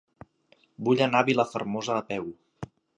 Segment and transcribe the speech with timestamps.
[0.87, 2.31] Vull anar a Vilafermosa a peu.